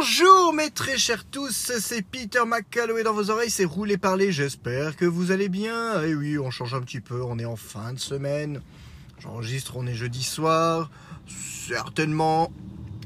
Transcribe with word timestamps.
Bonjour 0.00 0.54
mes 0.54 0.70
très 0.70 0.96
chers 0.96 1.26
tous, 1.26 1.72
c'est 1.78 2.00
Peter 2.00 2.40
McCalloway 2.46 3.02
dans 3.02 3.12
vos 3.12 3.28
oreilles, 3.28 3.50
c'est 3.50 3.66
Roulé 3.66 3.98
Parler, 3.98 4.32
j'espère 4.32 4.96
que 4.96 5.04
vous 5.04 5.30
allez 5.30 5.50
bien. 5.50 6.02
Et 6.02 6.14
oui, 6.14 6.38
on 6.38 6.50
change 6.50 6.72
un 6.72 6.80
petit 6.80 7.02
peu, 7.02 7.22
on 7.22 7.38
est 7.38 7.44
en 7.44 7.54
fin 7.54 7.92
de 7.92 7.98
semaine. 7.98 8.62
J'enregistre, 9.18 9.76
on 9.76 9.86
est 9.86 9.94
jeudi 9.94 10.22
soir. 10.22 10.90
Certainement, 11.68 12.50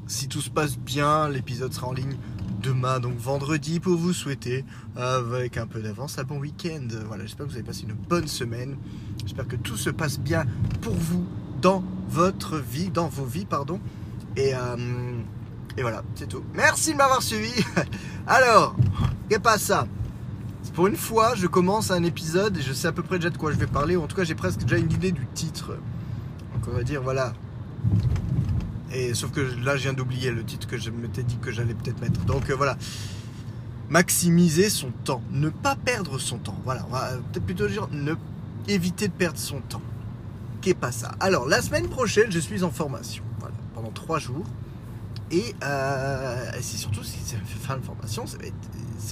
si 0.06 0.28
tout 0.28 0.40
se 0.40 0.50
passe 0.50 0.78
bien, 0.78 1.28
l'épisode 1.28 1.72
sera 1.72 1.88
en 1.88 1.92
ligne 1.92 2.16
demain, 2.62 3.00
donc 3.00 3.16
vendredi, 3.16 3.80
pour 3.80 3.96
vous 3.96 4.12
souhaiter, 4.12 4.64
avec 4.94 5.56
un 5.56 5.66
peu 5.66 5.82
d'avance, 5.82 6.20
un 6.20 6.22
bon 6.22 6.38
week-end. 6.38 6.86
Voilà, 7.08 7.24
j'espère 7.24 7.46
que 7.46 7.50
vous 7.50 7.56
avez 7.56 7.66
passé 7.66 7.82
une 7.88 7.94
bonne 7.94 8.28
semaine. 8.28 8.76
J'espère 9.24 9.48
que 9.48 9.56
tout 9.56 9.76
se 9.76 9.90
passe 9.90 10.20
bien 10.20 10.44
pour 10.80 10.94
vous 10.94 11.26
dans 11.60 11.82
votre 12.08 12.58
vie, 12.58 12.88
dans 12.90 13.08
vos 13.08 13.24
vies, 13.24 13.46
pardon. 13.46 13.80
Et, 14.36 14.54
euh, 14.54 14.76
et 15.76 15.82
voilà, 15.82 16.02
c'est 16.14 16.28
tout. 16.28 16.44
Merci 16.54 16.92
de 16.92 16.98
m'avoir 16.98 17.22
suivi. 17.22 17.52
Alors, 18.26 18.76
qu'est-ce 19.28 19.40
pas 19.40 19.58
ça? 19.58 19.86
Pour 20.74 20.86
une 20.86 20.96
fois, 20.96 21.34
je 21.36 21.46
commence 21.46 21.90
un 21.90 22.02
épisode 22.02 22.56
et 22.56 22.62
je 22.62 22.72
sais 22.72 22.88
à 22.88 22.92
peu 22.92 23.02
près 23.02 23.18
déjà 23.18 23.30
de 23.30 23.38
quoi 23.38 23.52
je 23.52 23.56
vais 23.56 23.66
parler, 23.66 23.96
ou 23.96 24.02
en 24.02 24.06
tout 24.06 24.16
cas 24.16 24.24
j'ai 24.24 24.34
presque 24.34 24.60
déjà 24.60 24.76
une 24.76 24.90
idée 24.90 25.12
du 25.12 25.26
titre. 25.34 25.76
Donc 26.54 26.68
on 26.68 26.72
va 26.72 26.82
dire, 26.82 27.02
voilà. 27.02 27.32
Et 28.92 29.14
sauf 29.14 29.32
que 29.32 29.40
là, 29.40 29.76
je 29.76 29.82
viens 29.82 29.92
d'oublier 29.92 30.30
le 30.30 30.44
titre 30.44 30.66
que 30.66 30.78
je 30.78 30.90
m'étais 30.90 31.22
dit 31.22 31.36
que 31.38 31.50
j'allais 31.50 31.74
peut-être 31.74 32.00
mettre. 32.00 32.20
Donc 32.24 32.50
euh, 32.50 32.54
voilà. 32.56 32.76
Maximiser 33.88 34.70
son 34.70 34.90
temps. 35.04 35.22
Ne 35.30 35.48
pas 35.48 35.76
perdre 35.76 36.18
son 36.18 36.38
temps. 36.38 36.56
Voilà, 36.64 36.86
on 36.88 36.92
va 36.92 37.10
peut-être 37.32 37.44
plutôt 37.44 37.68
dire 37.68 37.88
ne 37.92 38.14
éviter 38.68 39.08
de 39.08 39.12
perdre 39.12 39.38
son 39.38 39.60
temps. 39.60 39.82
Qu'est 40.60 40.74
pas 40.74 40.92
ça? 40.92 41.12
Alors, 41.20 41.46
la 41.46 41.60
semaine 41.60 41.88
prochaine, 41.88 42.32
je 42.32 42.38
suis 42.38 42.64
en 42.64 42.70
formation. 42.70 43.22
Voilà, 43.40 43.54
pendant 43.74 43.90
trois 43.90 44.18
jours. 44.18 44.46
Et 45.30 45.54
euh, 45.62 46.50
c'est 46.60 46.76
surtout 46.76 47.02
si 47.02 47.18
c'est 47.24 47.38
fin 47.38 47.76
de 47.76 47.82
formation, 47.82 48.24
c'est 48.26 48.38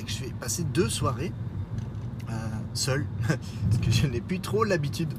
que 0.05 0.11
je 0.11 0.21
vais 0.21 0.31
passer 0.39 0.65
deux 0.65 0.89
soirées 0.89 1.33
euh, 2.31 2.33
seul, 2.75 3.07
parce 3.29 3.83
que 3.83 3.91
je 3.91 4.07
n'ai 4.07 4.21
plus 4.21 4.41
trop 4.41 4.65
l'habitude 4.65 5.13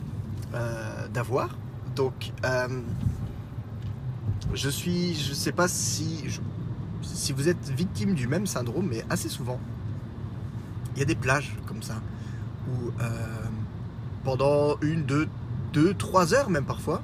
euh, 0.54 1.08
d'avoir. 1.10 1.58
Donc, 1.96 2.32
je 4.54 4.70
suis, 4.70 5.16
je 5.16 5.34
sais 5.34 5.52
pas 5.52 5.68
si, 5.68 6.24
si 7.02 7.34
vous 7.34 7.50
êtes 7.50 7.70
victime 7.70 8.14
du 8.14 8.28
même 8.28 8.48
syndrome, 8.48 8.88
mais 8.90 9.04
assez 9.10 9.30
souvent, 9.30 9.60
il 10.96 11.00
y 11.00 11.02
a 11.02 11.06
des 11.06 11.16
plages 11.16 11.56
comme 11.68 11.82
ça 11.82 11.96
où 12.68 12.92
pendant 14.24 14.78
une, 14.82 15.04
deux, 15.04 15.28
deux, 15.74 15.94
trois 15.94 16.34
heures 16.34 16.50
même 16.50 16.66
parfois, 16.66 17.02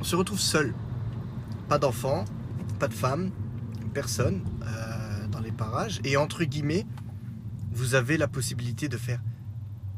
on 0.00 0.04
se 0.04 0.16
retrouve 0.16 0.38
seul, 0.38 0.74
pas 1.68 1.78
d'enfants 1.78 2.24
pas 2.78 2.88
de 2.88 2.94
femmes, 2.94 3.30
personne 3.92 4.42
euh, 4.62 5.26
dans 5.28 5.40
les 5.40 5.52
parages. 5.52 6.00
Et 6.04 6.16
entre 6.16 6.44
guillemets, 6.44 6.86
vous 7.72 7.94
avez 7.94 8.16
la 8.16 8.28
possibilité 8.28 8.88
de 8.88 8.96
faire 8.96 9.20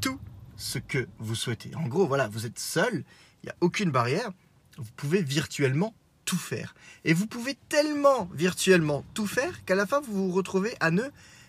tout 0.00 0.18
ce 0.56 0.78
que 0.78 1.06
vous 1.18 1.34
souhaitez. 1.34 1.74
En 1.76 1.86
gros, 1.86 2.06
voilà, 2.06 2.28
vous 2.28 2.46
êtes 2.46 2.58
seul, 2.58 3.04
il 3.42 3.46
n'y 3.46 3.50
a 3.50 3.56
aucune 3.60 3.90
barrière, 3.90 4.30
vous 4.78 4.90
pouvez 4.96 5.22
virtuellement 5.22 5.94
tout 6.24 6.36
faire. 6.36 6.74
Et 7.04 7.12
vous 7.12 7.26
pouvez 7.26 7.56
tellement 7.68 8.28
virtuellement 8.34 9.04
tout 9.14 9.26
faire 9.26 9.64
qu'à 9.64 9.74
la 9.74 9.86
fin, 9.86 10.00
vous 10.00 10.28
vous 10.28 10.32
retrouvez 10.32 10.74
à 10.80 10.90
ne 10.90 11.02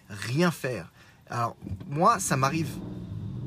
rien 0.10 0.52
faire. 0.52 0.92
Alors, 1.30 1.56
moi, 1.90 2.20
ça 2.20 2.36
m'arrive 2.36 2.70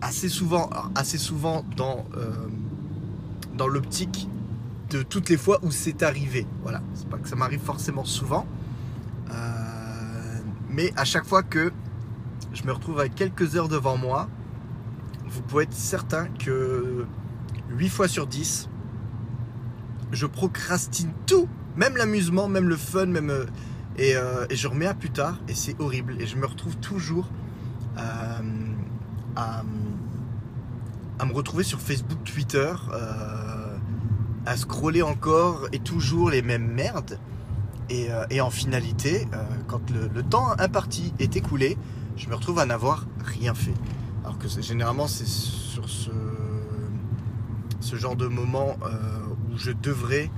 assez 0.00 0.28
souvent, 0.28 0.70
assez 0.94 1.18
souvent 1.18 1.64
dans, 1.76 2.06
euh, 2.16 2.48
dans 3.54 3.68
l'optique 3.68 4.28
de 4.90 5.02
toutes 5.02 5.28
les 5.28 5.36
fois 5.36 5.58
où 5.62 5.70
c'est 5.70 6.02
arrivé. 6.02 6.46
Voilà, 6.62 6.82
c'est 6.94 7.08
pas 7.08 7.18
que 7.18 7.28
ça 7.28 7.36
m'arrive 7.36 7.60
forcément 7.60 8.04
souvent, 8.04 8.46
euh, 9.30 10.40
mais 10.70 10.92
à 10.96 11.04
chaque 11.04 11.24
fois 11.24 11.42
que 11.42 11.72
je 12.52 12.64
me 12.64 12.72
retrouve 12.72 13.00
avec 13.00 13.14
quelques 13.14 13.56
heures 13.56 13.68
devant 13.68 13.96
moi, 13.96 14.28
vous 15.26 15.42
pouvez 15.42 15.64
être 15.64 15.74
certain 15.74 16.26
que 16.26 17.06
8 17.70 17.88
fois 17.88 18.08
sur 18.08 18.26
10, 18.26 18.68
je 20.12 20.26
procrastine 20.26 21.12
tout, 21.26 21.48
même 21.76 21.96
l'amusement, 21.96 22.48
même 22.48 22.68
le 22.68 22.76
fun, 22.76 23.06
même 23.06 23.30
euh, 23.30 23.46
euh, 24.00 24.46
et, 24.50 24.56
je 24.56 24.68
remets 24.68 24.86
à 24.86 24.94
plus 24.94 25.10
tard 25.10 25.38
et 25.48 25.54
c'est 25.54 25.80
horrible. 25.80 26.16
Et 26.20 26.26
je 26.26 26.36
me 26.36 26.46
retrouve 26.46 26.76
toujours 26.76 27.28
à, 27.96 28.40
à, 29.36 29.62
me 31.24 31.32
retrouver 31.32 31.64
sur 31.64 31.80
Facebook, 31.80 32.18
Twitter 32.24 32.72
à 34.46 34.56
scroller 34.56 35.02
encore 35.02 35.68
et 35.72 35.78
toujours 35.78 36.30
les 36.30 36.42
mêmes 36.42 36.66
merdes. 36.66 37.18
Et, 37.90 38.10
euh, 38.10 38.42
en 38.42 38.50
finalité, 38.50 39.26
euh, 39.32 39.44
quand 39.66 39.90
le, 39.90 40.22
temps 40.22 40.52
imparti 40.58 41.12
est 41.18 41.36
écoulé, 41.36 41.76
je 42.16 42.28
me 42.28 42.34
retrouve 42.34 42.58
à 42.58 42.66
n'avoir 42.66 43.06
rien 43.22 43.54
fait. 43.54 43.74
Alors 44.24 44.38
que 44.38 44.48
généralement, 44.48 45.06
c'est 45.06 45.26
sur 45.26 45.88
ce, 45.88 46.10
ce 47.80 47.96
genre 47.96 48.16
de 48.16 48.26
moment 48.26 48.76
euh, 48.82 49.18
où 49.52 49.58
je 49.58 49.70
devrais, 49.70 50.30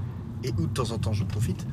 et 0.42 0.52
où 0.58 0.66
de 0.66 0.72
temps 0.72 0.90
en 0.90 0.98
temps 0.98 1.12
je 1.12 1.24
profite, 1.24 1.66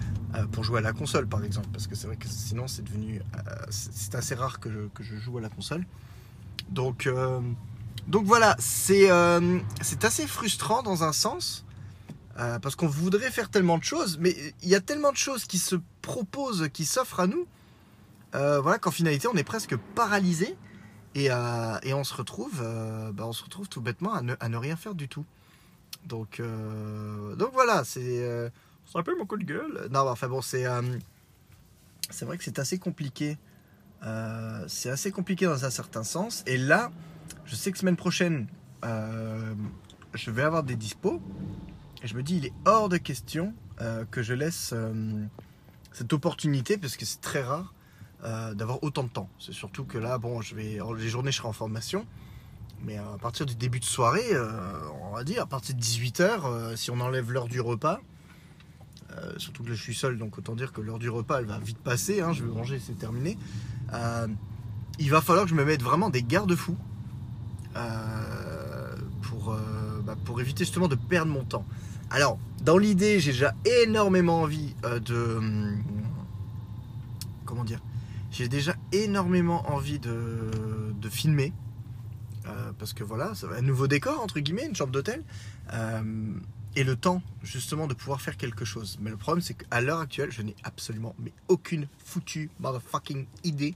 pour 0.52 0.64
jouer 0.64 0.80
à 0.80 0.82
la 0.82 0.94
console 0.94 1.28
par 1.28 1.44
exemple. 1.44 1.68
Parce 1.72 1.86
que 1.86 1.96
c'est 1.96 2.08
vrai 2.08 2.16
que 2.16 2.28
sinon, 2.28 2.68
c'est 2.68 2.84
devenu. 2.84 3.22
c'est 3.70 4.16
assez 4.16 4.34
rare 4.34 4.60
que 4.60 4.72
je, 4.72 4.80
que 4.94 5.04
je, 5.04 5.16
joue 5.16 5.38
à 5.38 5.42
la 5.42 5.50
console. 5.50 5.86
Donc, 6.70 7.08
donc 8.08 8.26
voilà, 8.26 8.56
c'est 8.58 9.10
assez 9.10 10.26
frustrant 10.26 10.82
dans 10.82 11.04
un 11.04 11.14
sens 11.14 11.66
euh, 12.40 12.58
parce 12.58 12.76
qu'on 12.76 12.88
voudrait 12.88 13.30
faire 13.30 13.50
tellement 13.50 13.78
de 13.78 13.84
choses, 13.84 14.18
mais 14.20 14.36
il 14.64 14.70
y 14.70 14.74
a 14.74 14.82
tellement 14.82 15.12
de 15.12 15.18
choses 15.18 15.46
qui 15.46 15.60
se 15.60 15.76
proposent, 16.02 16.68
qui 16.74 16.84
s'offrent 16.84 17.20
à 17.20 17.28
nous, 17.28 17.46
euh, 18.34 18.60
voilà, 18.60 18.80
qu'en 18.80 18.90
finalité, 18.90 19.28
on 19.28 19.36
est 19.36 19.44
presque 19.44 19.76
paralysé 19.78 20.56
et, 21.14 21.30
euh, 21.30 21.78
on 21.94 22.04
se 22.04 22.16
retrouve, 22.16 22.64
bah, 23.14 23.28
on 23.28 23.34
se 23.34 23.44
retrouve 23.44 23.70
tout 23.70 23.82
bêtement 23.82 24.14
à 24.14 24.22
ne, 24.50 24.58
rien 24.58 24.76
faire 24.76 24.96
du 24.96 25.08
tout. 25.08 25.26
Donc, 26.06 26.42
voilà, 27.54 27.84
c'est 27.84 28.52
un 28.96 29.04
peu 29.04 29.16
mon 29.16 29.28
coup 29.28 29.38
de 29.38 29.44
gueule. 29.44 29.88
Non, 29.92 30.08
enfin 30.10 30.28
bon, 30.28 30.42
c'est 30.42 30.66
c'est 32.10 32.26
vrai 32.26 32.38
que 32.38 32.44
c'est 32.44 32.58
assez 32.58 32.80
compliqué. 32.80 33.38
c'est 34.68 34.90
assez 34.90 35.12
compliqué 35.12 35.46
dans 35.46 35.66
un 35.66 35.70
certain 35.70 36.04
sens. 36.04 36.44
Et 36.48 36.58
là, 36.58 36.92
je 37.46 37.56
sais 37.56 37.72
que 37.72 37.78
semaine 37.78 37.96
prochaine, 37.96 38.48
je 38.84 40.32
vais 40.32 40.42
avoir 40.42 40.64
des 40.64 40.76
dispos. 40.76 41.22
Et 42.04 42.08
je 42.08 42.16
me 42.16 42.24
dis, 42.24 42.36
il 42.36 42.46
est 42.46 42.54
hors 42.66 42.90
de 42.90 42.98
question 42.98 43.54
euh, 43.80 44.04
que 44.12 44.22
je 44.22 44.34
laisse 44.34 44.72
euh, 44.74 45.26
cette 45.94 46.12
opportunité, 46.12 46.78
parce 46.78 46.98
que 46.98 47.06
c'est 47.06 47.22
très 47.22 47.42
rare 47.42 47.74
euh, 48.26 48.54
d'avoir 48.54 48.84
autant 48.84 49.04
de 49.04 49.10
temps. 49.10 49.30
C'est 49.40 49.54
surtout 49.54 49.86
que 49.86 49.98
là, 49.98 50.18
bon, 50.18 50.42
je 50.42 50.54
vais, 50.54 50.80
les 50.98 51.08
journées, 51.08 51.32
je 51.32 51.38
serai 51.38 51.48
en 51.48 51.54
formation. 51.54 52.06
Mais 52.84 52.98
à 52.98 53.18
partir 53.22 53.46
du 53.46 53.56
début 53.56 53.80
de 53.80 53.86
soirée, 53.86 54.30
on 55.06 55.16
va 55.16 55.24
dire, 55.24 55.44
à 55.44 55.46
partir 55.46 55.74
de 55.74 55.80
18h, 55.80 56.76
si 56.76 56.92
on 56.92 57.00
enlève 57.00 57.32
l'heure 57.32 57.48
du 57.48 57.62
repas, 57.62 58.02
surtout 59.38 59.64
que 59.64 59.70
je 59.70 59.82
suis 59.82 59.96
seul, 59.96 60.18
donc 60.18 60.38
autant 60.38 60.54
dire 60.54 60.74
que 60.74 60.82
l'heure 60.82 61.00
du 61.00 61.10
repas, 61.10 61.40
elle 61.40 61.46
va 61.46 61.60
vite 61.60 61.78
passer. 61.78 62.20
Hein, 62.20 62.34
je 62.34 62.44
vais 62.44 62.52
manger, 62.52 62.82
c'est 62.86 63.00
terminé. 63.00 63.38
il 65.00 65.10
va 65.10 65.22
falloir 65.22 65.46
que 65.46 65.52
je 65.52 65.56
me 65.56 65.64
mette 65.64 65.82
vraiment 65.82 66.10
des 66.10 66.24
garde-fous 66.24 66.76
bah, 67.74 67.86
pour 70.26 70.42
éviter 70.42 70.66
justement 70.66 70.90
de 70.90 70.96
perdre 70.96 71.32
mon 71.32 71.46
temps. 71.46 71.66
Alors, 72.14 72.38
dans 72.62 72.78
l'idée, 72.78 73.20
j'ai 73.20 73.32
déjà 73.32 73.56
énormément 73.66 74.44
envie 74.44 74.76
euh, 74.86 75.00
de. 75.00 75.16
Hum, 75.16 75.84
comment 77.44 77.64
dire 77.64 77.82
J'ai 78.32 78.48
déjà 78.48 78.76
énormément 78.92 79.68
envie 79.74 79.98
de, 79.98 80.52
filmer. 81.10 81.52
Euh, 82.46 82.72
parce 82.78 82.94
que 82.94 83.04
voilà, 83.04 83.34
ça 83.34 83.48
un 83.58 83.62
nouveau 83.62 83.88
décor, 83.88 84.22
entre 84.22 84.40
guillemets, 84.40 84.68
une 84.68 84.76
chambre 84.76 84.92
d'hôtel. 84.92 85.24
Euh, 85.74 86.34
et 86.76 86.84
le 86.84 86.96
temps, 86.96 87.24
justement, 87.42 87.88
de 87.88 87.96
pouvoir 87.96 88.22
faire 88.22 88.38
quelque 88.38 88.64
chose. 88.64 89.00
Mais 89.02 89.10
le 89.10 89.18
problème, 89.18 89.42
c'est 89.42 89.56
qu'à 89.56 89.82
l'heure 89.82 90.00
actuelle, 90.00 90.32
je 90.32 90.44
n'ai 90.44 90.56
absolument 90.64 91.16
mais 91.18 91.34
aucune 91.48 91.88
foutue 91.98 92.52
motherfucking 92.60 93.26
idée 93.44 93.74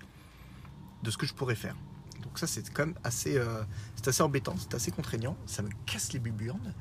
de 1.02 1.10
ce 1.10 1.18
que 1.18 1.26
je 1.26 1.34
pourrais 1.34 1.56
faire. 1.56 1.76
Donc 2.24 2.40
ça, 2.40 2.48
c'est 2.48 2.70
quand 2.72 2.86
même 2.86 2.96
assez, 3.04 3.38
euh, 3.38 3.62
c'est 3.96 4.08
assez 4.08 4.22
embêtant, 4.22 4.56
c'est 4.58 4.74
assez 4.76 4.92
contraignant. 4.92 5.36
Ça 5.46 5.62
me 5.62 5.70
casse 5.86 6.14
les 6.14 6.20
buburnes. 6.20 6.74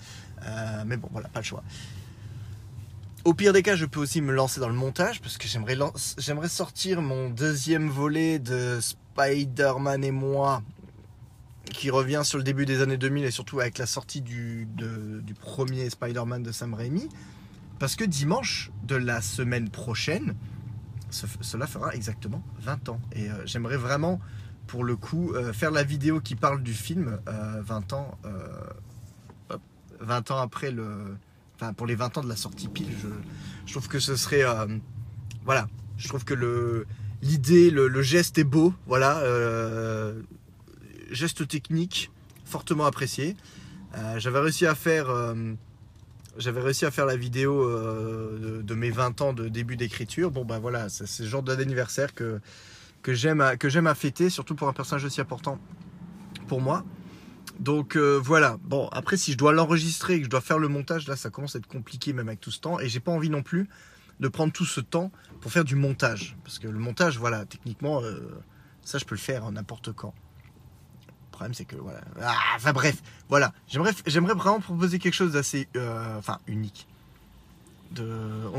Euh, 0.42 0.84
mais 0.86 0.96
bon, 0.96 1.08
voilà, 1.12 1.28
pas 1.28 1.40
le 1.40 1.44
choix. 1.44 1.62
Au 3.24 3.34
pire 3.34 3.52
des 3.52 3.62
cas, 3.62 3.74
je 3.74 3.86
peux 3.86 4.00
aussi 4.00 4.20
me 4.20 4.32
lancer 4.32 4.60
dans 4.60 4.68
le 4.68 4.74
montage 4.74 5.20
parce 5.20 5.36
que 5.36 5.48
j'aimerais, 5.48 5.76
j'aimerais 6.18 6.48
sortir 6.48 7.02
mon 7.02 7.28
deuxième 7.28 7.88
volet 7.88 8.38
de 8.38 8.78
Spider-Man 8.80 10.04
et 10.04 10.12
moi 10.12 10.62
qui 11.64 11.90
revient 11.90 12.22
sur 12.22 12.38
le 12.38 12.44
début 12.44 12.64
des 12.64 12.82
années 12.82 12.96
2000 12.96 13.24
et 13.24 13.30
surtout 13.32 13.58
avec 13.58 13.78
la 13.78 13.86
sortie 13.86 14.20
du, 14.20 14.68
du 14.76 15.34
premier 15.34 15.90
Spider-Man 15.90 16.44
de 16.44 16.52
Sam 16.52 16.74
Raimi. 16.74 17.08
Parce 17.78 17.96
que 17.96 18.04
dimanche 18.04 18.70
de 18.84 18.94
la 18.94 19.20
semaine 19.20 19.68
prochaine, 19.68 20.34
cela 21.10 21.66
fera 21.66 21.94
exactement 21.94 22.42
20 22.60 22.88
ans. 22.88 23.00
Et 23.12 23.30
euh, 23.30 23.44
j'aimerais 23.44 23.76
vraiment 23.76 24.20
pour 24.66 24.84
le 24.84 24.96
coup, 24.96 25.32
euh, 25.34 25.52
faire 25.52 25.70
la 25.70 25.82
vidéo 25.82 26.20
qui 26.20 26.34
parle 26.34 26.62
du 26.62 26.74
film 26.74 27.18
20 27.26 27.92
euh, 27.92 27.96
ans, 27.96 28.18
20 30.00 30.30
euh, 30.30 30.34
ans 30.34 30.38
après 30.38 30.70
le. 30.70 31.16
Enfin, 31.54 31.72
pour 31.72 31.86
les 31.86 31.94
20 31.94 32.18
ans 32.18 32.22
de 32.22 32.28
la 32.28 32.36
sortie 32.36 32.68
pile, 32.68 32.90
je, 33.66 33.72
trouve 33.72 33.88
que 33.88 33.98
ce 33.98 34.16
serait. 34.16 34.44
voilà. 35.44 35.68
Je 35.96 36.08
trouve 36.08 36.24
que 36.24 36.34
le 36.34 36.86
l'idée, 37.22 37.70
le, 37.70 38.02
geste 38.02 38.38
est 38.38 38.44
beau. 38.44 38.72
Voilà, 38.86 39.18
euh, 39.18 40.20
geste 41.10 41.46
technique 41.46 42.10
fortement 42.44 42.86
apprécié. 42.86 43.36
Euh, 43.96 44.19
j'avais 44.19 44.38
réussi 44.38 44.66
à 44.66 44.74
faire, 44.74 45.10
euh, 45.10 45.34
j'avais 46.38 46.60
réussi 46.60 46.84
à 46.84 46.90
faire 46.90 47.06
la 47.06 47.16
vidéo 47.16 47.69
de, 48.62 48.74
mes 48.74 48.90
20 48.90 49.20
ans 49.20 49.32
de 49.32 49.48
début 49.48 49.76
d'écriture. 49.76 50.30
Bon 50.30 50.44
ben 50.44 50.58
voilà, 50.58 50.88
c'est 50.88 51.06
ce 51.06 51.24
genre 51.24 51.42
d'anniversaire 51.42 52.14
que 52.14 52.40
que 53.06 53.14
j'aime 53.14 53.41
à, 53.87 53.94
fêter, 53.94 54.31
surtout 54.31 54.55
pour 54.55 54.69
un 54.69 54.73
personnage 54.73 55.05
aussi 55.05 55.20
important 55.20 55.58
pour 56.49 56.61
moi. 56.61 56.85
Donc 57.61 57.97
voilà. 57.97 58.58
Bon 58.64 58.88
après 58.88 59.17
si 59.17 59.32
je 59.32 59.38
dois 59.38 59.53
l'enregistrer 59.53 60.14
et 60.14 60.19
que 60.19 60.25
je 60.25 60.31
dois 60.31 60.41
faire 60.41 60.58
le 60.58 60.69
montage, 60.69 61.06
là 61.06 61.17
ça 61.17 61.31
commence 61.31 61.55
à 61.56 61.58
être 61.58 61.69
compliqué 61.69 62.12
même 62.12 62.29
avec 62.29 62.41
tout 62.41 62.50
ce 62.50 62.61
temps 62.61 62.81
et 62.81 62.88
j'ai 62.88 63.00
pas 63.00 63.12
envie 63.12 63.31
non 63.31 63.43
plus 63.43 63.69
de 64.20 64.29
prendre 64.29 64.53
tout 64.53 64.64
ce 64.64 64.81
temps 64.81 65.11
pour 65.41 65.53
faire 65.53 65.64
du 65.64 65.76
montage. 65.76 66.37
Parce 66.44 66.58
que 66.58 66.69
le 66.69 66.79
montage, 66.79 67.19
voilà, 67.19 67.44
techniquement, 67.44 68.03
euh, 68.03 68.41
ça 68.82 68.99
je 68.99 69.05
peux 69.05 69.14
le 69.14 69.20
faire 69.20 69.50
n'importe 69.50 69.93
quand. 69.93 70.14
Le 71.06 71.31
problème 71.31 71.55
c'est 71.55 71.64
que 71.64 71.76
voilà. 71.76 72.00
Ah, 72.20 72.35
enfin 72.56 72.73
bref, 72.73 73.03
voilà. 73.29 73.53
J'aimerais, 73.69 73.93
vraiment 74.35 74.61
proposer 74.61 74.99
quelque 74.99 75.14
chose 75.14 75.32
d'assez, 75.32 75.69
euh, 75.76 76.19
enfin 76.19 76.38
unique. 76.47 76.88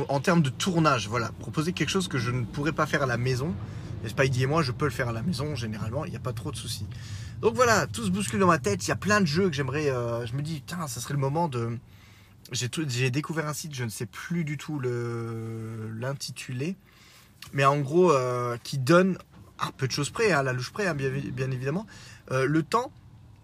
En, 0.10 0.20
termes 0.20 0.42
de 0.42 0.50
tournage, 0.50 1.10
voilà, 1.10 1.32
proposer 1.40 1.74
quelque 1.74 1.90
chose 1.90 2.08
que 2.08 2.18
je 2.18 2.32
ne 2.32 2.44
pourrais 2.46 2.72
pas 2.72 2.86
faire 2.86 3.04
à 3.04 3.06
la 3.06 3.18
maison. 3.18 3.54
Et 4.04 4.10
Spidey 4.10 4.42
et 4.42 4.46
moi, 4.46 4.62
je 4.62 4.72
peux 4.72 4.86
le 4.86 4.92
faire 4.92 5.10
à 5.10 5.12
la 5.12 5.22
maison, 5.22 5.56
généralement, 5.56 6.06
il 6.06 6.12
n'y 6.12 6.18
a 6.18 6.22
pas 6.22 6.34
trop 6.34 6.52
de 6.52 6.56
soucis. 6.56 6.86
Donc 7.42 7.56
voilà, 7.56 7.88
tout 7.88 8.06
se 8.06 8.10
bouscule 8.10 8.40
dans 8.40 8.48
ma 8.48 8.60
tête, 8.60 8.86
il 8.86 8.90
y 8.90 8.92
a 8.92 8.96
plein 8.96 9.22
de 9.22 9.26
jeux 9.26 9.50
que 9.50 9.56
j'aimerais. 9.56 9.90
Euh, 9.90 10.26
je 10.26 10.34
me 10.34 10.42
dis, 10.42 10.56
putain, 10.56 10.88
ça 10.88 11.00
serait 11.00 11.14
le 11.14 11.20
moment 11.20 11.48
de, 11.48 11.78
j'ai 12.52 13.12
découvert 13.12 13.48
un 13.48 13.54
site, 13.54 13.74
je 13.76 13.84
ne 13.84 13.90
sais 13.90 14.06
plus 14.06 14.44
du 14.44 14.58
tout 14.58 14.80
l'intitulé, 14.80 16.76
mais 17.54 17.66
en 17.66 17.80
gros, 17.80 18.12
euh, 18.12 18.58
qui 18.64 18.78
donne, 18.78 19.18
à 19.60 19.72
peu 19.72 19.88
de 19.88 19.92
choses 19.92 20.10
près, 20.10 20.32
à 20.32 20.44
la 20.44 20.54
louche 20.54 20.72
près, 20.72 20.88
hein, 20.88 20.96
bien, 20.96 21.52
évidemment, 21.52 21.86
euh, 22.32 22.46
le 22.46 22.64
temps 22.64 22.92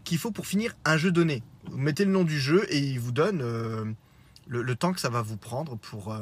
qu'il 0.04 0.18
faut 0.18 0.32
pour 0.32 0.48
finir 0.48 0.76
un 0.86 0.98
jeu 0.98 1.12
donné. 1.12 1.44
Vous 1.72 1.78
mettez 1.78 2.06
le 2.06 2.12
nom 2.12 2.24
du 2.24 2.40
jeu 2.40 2.66
et 2.70 2.78
il 2.78 3.00
vous 3.00 3.12
donne 3.14 3.96
le, 4.48 4.76
temps 4.76 4.92
que 4.92 5.00
ça 5.00 5.10
va 5.10 5.22
vous 5.22 5.38
prendre 5.38 5.78
pour, 5.78 6.14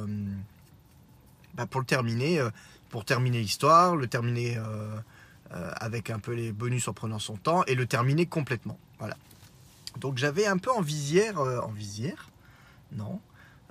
bah, 1.56 1.65
pour 1.65 1.81
le 1.81 1.86
terminer, 1.86 2.42
pour 2.89 3.06
terminer 3.06 3.39
l'histoire, 3.39 3.95
le 3.95 4.07
terminer 4.07 4.57
avec 5.51 6.09
un 6.09 6.19
peu 6.19 6.33
les 6.33 6.51
bonus 6.51 6.88
en 6.88 6.94
prenant 6.94 7.19
son 7.19 7.36
temps 7.36 7.63
et 7.65 7.75
le 7.75 7.86
terminer 7.86 8.25
complètement. 8.25 8.80
Voilà. 9.00 9.18
Donc 10.00 10.18
j'avais 10.18 10.45
un 10.45 10.57
peu 10.57 10.71
en 10.71 10.81
visière, 10.81 11.39
en 11.39 11.71
visière, 11.71 12.30
non. 12.92 13.19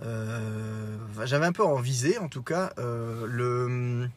Euh, 0.03 0.97
j'avais 1.25 1.47
un 1.47 1.53
peu 1.53 1.65
en 1.65 1.77
visée, 1.81 2.19
en 2.19 2.29
tout 2.29 2.43
cas, 2.43 2.73
euh, 2.79 3.27
le 3.27 4.09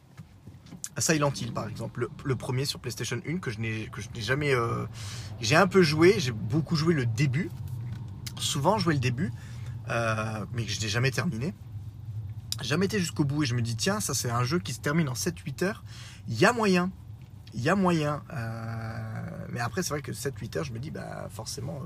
Silent 0.98 1.32
Hill, 1.32 1.52
par 1.52 1.68
exemple, 1.68 2.08
le, 2.24 2.36
premier 2.36 2.64
sur 2.64 2.80
PlayStation 2.80 3.20
1 3.26 3.38
que 3.38 3.50
je 3.50 3.60
n'ai 3.60 3.90
jamais. 4.16 4.54
Euh, 4.54 4.86
j'ai 5.40 5.56
un 5.56 5.66
peu 5.66 5.82
joué, 5.82 6.14
j'ai 6.18 6.32
beaucoup 6.32 6.76
joué 6.76 6.94
le 6.94 7.06
début, 7.06 7.50
souvent 8.38 8.78
joué 8.78 8.94
le 8.94 9.00
début, 9.00 9.32
mais 9.88 10.64
que 10.64 10.70
je 10.70 10.80
n'ai 10.80 10.88
jamais 10.88 11.10
terminé. 11.10 11.52
Jamais 12.62 12.86
été 12.86 12.98
jusqu'au 12.98 13.24
bout 13.24 13.42
et 13.42 13.46
je 13.46 13.54
me 13.54 13.62
dis, 13.62 13.76
tiens, 13.76 14.00
ça 14.00 14.14
c'est 14.14 14.30
un 14.30 14.44
jeu 14.44 14.58
qui 14.58 14.72
se 14.72 14.80
termine 14.80 15.08
en 15.08 15.14
7-8 15.14 15.64
heures. 15.64 15.84
Il 16.28 16.38
y 16.38 16.46
a 16.46 16.52
moyen, 16.52 16.90
il 17.54 17.62
y 17.62 17.68
a 17.68 17.74
moyen. 17.74 18.22
mais 19.50 19.60
après, 19.60 19.82
c'est 19.82 19.90
vrai 19.90 20.02
que 20.02 20.12
7-8 20.12 20.58
heures, 20.58 20.64
je 20.64 20.72
me 20.72 20.78
dis, 20.78 20.90
bah 20.90 21.28
forcément 21.30 21.82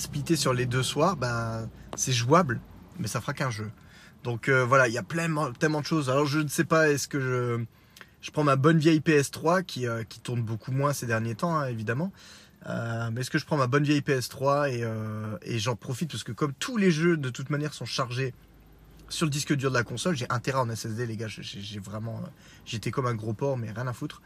splitter 0.00 0.36
sur 0.36 0.52
les 0.52 0.66
deux 0.66 0.82
soirs, 0.82 1.16
ben, 1.16 1.68
c'est 1.94 2.12
jouable, 2.12 2.60
mais 2.98 3.06
ça 3.06 3.20
fera 3.20 3.34
qu'un 3.34 3.50
jeu. 3.50 3.70
Donc 4.24 4.48
euh, 4.48 4.64
voilà, 4.64 4.88
il 4.88 4.94
y 4.94 4.98
a 4.98 5.02
plein, 5.02 5.52
tellement 5.58 5.80
de 5.80 5.86
choses. 5.86 6.10
Alors 6.10 6.26
je 6.26 6.40
ne 6.40 6.48
sais 6.48 6.64
pas, 6.64 6.90
est-ce 6.90 7.06
que 7.06 7.20
je, 7.20 7.64
je 8.20 8.30
prends 8.30 8.44
ma 8.44 8.56
bonne 8.56 8.78
vieille 8.78 9.00
PS3 9.00 9.64
qui, 9.64 9.86
euh, 9.86 10.02
qui 10.04 10.20
tourne 10.20 10.42
beaucoup 10.42 10.72
moins 10.72 10.92
ces 10.92 11.06
derniers 11.06 11.34
temps, 11.34 11.56
hein, 11.56 11.66
évidemment. 11.66 12.12
Euh, 12.66 13.10
mais 13.12 13.22
est-ce 13.22 13.30
que 13.30 13.38
je 13.38 13.46
prends 13.46 13.56
ma 13.56 13.66
bonne 13.66 13.84
vieille 13.84 14.00
PS3 14.00 14.70
et, 14.70 14.84
et 15.50 15.58
j'en 15.58 15.76
profite 15.76 16.10
parce 16.10 16.24
que 16.24 16.32
comme 16.32 16.52
tous 16.54 16.76
les 16.76 16.90
jeux 16.90 17.16
de 17.16 17.30
toute 17.30 17.48
manière 17.48 17.72
sont 17.72 17.86
chargés 17.86 18.34
sur 19.10 19.26
le 19.26 19.30
disque 19.30 19.54
dur 19.54 19.70
de 19.70 19.74
la 19.76 19.84
console, 19.84 20.16
j'ai 20.16 20.30
intérêt 20.30 20.58
en 20.58 20.74
SSD 20.74 21.06
les 21.06 21.16
gars. 21.16 21.28
J'ai 21.28 21.78
vraiment, 21.78 22.22
j'étais 22.64 22.90
comme 22.90 23.06
un 23.06 23.14
gros 23.14 23.34
porc 23.34 23.58
mais 23.58 23.70
rien 23.70 23.86
à 23.86 23.92
foutre. 23.92 24.22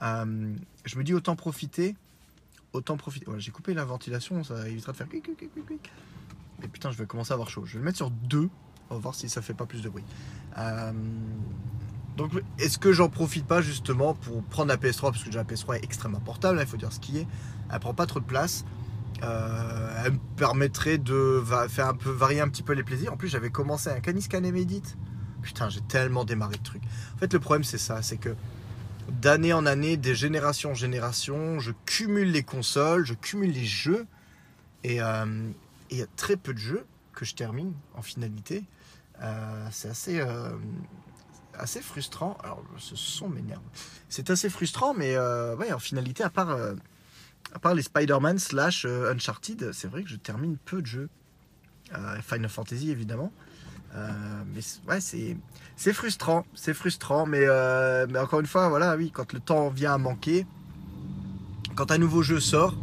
je 0.00 0.98
me 0.98 1.02
dis 1.02 1.14
autant 1.14 1.36
profiter 1.36 1.96
autant 2.74 2.96
profiter. 2.96 3.26
J'ai 3.38 3.50
coupé 3.50 3.72
la 3.72 3.84
ventilation, 3.84 4.44
ça 4.44 4.68
évitera 4.68 4.92
de 4.92 4.96
faire. 4.96 5.06
Mais 6.60 6.68
putain, 6.68 6.90
je 6.90 6.98
vais 6.98 7.06
commencer 7.06 7.32
à 7.32 7.34
avoir 7.34 7.48
chaud. 7.48 7.64
Je 7.64 7.74
vais 7.74 7.78
le 7.78 7.84
mettre 7.84 7.96
sur 7.96 8.10
2. 8.10 8.50
On 8.90 8.94
va 8.94 9.00
voir 9.00 9.14
si 9.14 9.28
ça 9.28 9.40
fait 9.40 9.54
pas 9.54 9.66
plus 9.66 9.82
de 9.82 9.88
bruit. 9.88 10.04
Euh, 10.58 10.92
donc, 12.16 12.32
est-ce 12.58 12.78
que 12.78 12.92
j'en 12.92 13.08
profite 13.08 13.46
pas 13.46 13.62
justement 13.62 14.14
pour 14.14 14.42
prendre 14.44 14.68
la 14.68 14.76
PS3 14.76 15.12
Parce 15.12 15.24
que 15.24 15.30
la 15.30 15.44
PS3 15.44 15.76
est 15.76 15.84
extrêmement 15.84 16.20
portable, 16.20 16.58
hein, 16.58 16.62
il 16.62 16.68
faut 16.68 16.76
dire 16.76 16.92
ce 16.92 17.00
qui 17.00 17.18
est. 17.18 17.26
Elle 17.72 17.80
prend 17.80 17.94
pas 17.94 18.06
trop 18.06 18.20
de 18.20 18.24
place. 18.24 18.64
Euh, 19.24 20.02
elle 20.04 20.12
me 20.12 20.18
permettrait 20.36 20.98
de 20.98 21.42
faire 21.68 21.88
un 21.88 21.94
peu 21.94 22.10
varier 22.10 22.40
un 22.40 22.48
petit 22.48 22.62
peu 22.62 22.72
les 22.72 22.82
plaisirs. 22.82 23.12
En 23.12 23.16
plus, 23.16 23.28
j'avais 23.28 23.50
commencé 23.50 23.88
un 23.90 24.00
Canis 24.00 24.28
Can 24.28 24.44
Edit. 24.44 24.82
Putain, 25.42 25.68
j'ai 25.68 25.80
tellement 25.82 26.24
démarré 26.24 26.56
de 26.56 26.62
trucs. 26.62 26.82
En 27.14 27.18
fait, 27.18 27.32
le 27.32 27.40
problème, 27.40 27.64
c'est 27.64 27.78
ça 27.78 28.02
c'est 28.02 28.16
que 28.16 28.34
d'année 29.08 29.52
en 29.52 29.66
année, 29.66 29.96
des 29.96 30.14
générations 30.14 30.70
en 30.70 30.74
génération, 30.74 31.58
je 31.58 31.72
cumule 31.84 32.30
les 32.30 32.42
consoles, 32.42 33.04
je 33.04 33.14
cumule 33.14 33.52
les 33.52 33.64
jeux, 33.64 34.06
et 34.82 35.02
euh, 35.02 35.50
il 35.90 35.98
y 35.98 36.02
a 36.02 36.06
très 36.16 36.36
peu 36.36 36.54
de 36.54 36.58
jeux 36.58 36.86
que 37.12 37.24
je 37.24 37.34
termine 37.34 37.72
en 37.94 38.02
finalité. 38.02 38.64
Euh, 39.22 39.68
c'est 39.70 39.88
assez, 39.88 40.22
assez 41.54 41.80
frustrant. 41.80 42.36
Alors, 42.42 42.62
ce 42.78 42.96
son 42.96 43.28
m'énerve. 43.28 43.62
C'est 44.08 44.30
assez 44.30 44.48
frustrant, 44.48 44.94
mais 44.94 45.16
ouais, 45.18 45.72
en 45.72 45.78
finalité, 45.78 46.24
à 46.24 46.30
part, 46.30 46.56
à 47.54 47.58
part 47.58 47.74
les 47.74 47.82
Spider-Man 47.82 48.38
slash 48.38 48.84
Uncharted, 48.84 49.72
c'est 49.72 49.88
vrai 49.88 50.02
que 50.02 50.10
je 50.10 50.16
termine 50.16 50.56
peu 50.64 50.82
de 50.82 50.86
jeux. 50.86 51.08
Final 52.22 52.48
Fantasy, 52.48 52.90
évidemment. 52.90 53.32
Euh, 53.96 54.10
mais 54.52 54.60
ouais, 54.88 55.00
c'est 55.00 55.92
frustrant, 55.92 56.44
c'est 56.54 56.74
frustrant, 56.74 57.26
mais, 57.26 57.42
euh, 57.42 58.06
mais 58.10 58.18
encore 58.18 58.40
une 58.40 58.46
fois, 58.46 58.68
voilà, 58.68 58.96
oui, 58.96 59.10
quand 59.12 59.32
le 59.32 59.40
temps 59.40 59.68
vient 59.68 59.94
à 59.94 59.98
manquer, 59.98 60.46
quand 61.76 61.92
un 61.92 61.98
nouveau 61.98 62.22
jeu 62.22 62.40
sort, 62.40 62.76